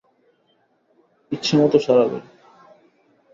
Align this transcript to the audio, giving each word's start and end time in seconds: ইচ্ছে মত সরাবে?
ইচ্ছে 1.31 1.53
মত 1.59 1.73
সরাবে? 1.85 2.19